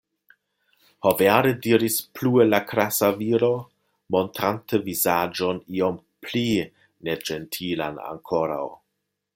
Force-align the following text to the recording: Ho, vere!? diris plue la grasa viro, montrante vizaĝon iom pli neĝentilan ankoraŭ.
Ho, 1.07 1.11
vere!? 1.17 1.51
diris 1.65 1.97
plue 2.19 2.47
la 2.47 2.59
grasa 2.71 3.09
viro, 3.19 3.51
montrante 4.17 4.81
vizaĝon 4.89 5.61
iom 5.83 6.01
pli 6.29 6.45
neĝentilan 7.11 8.03
ankoraŭ. 8.13 8.65